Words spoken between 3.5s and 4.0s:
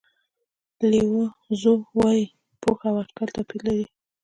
لري.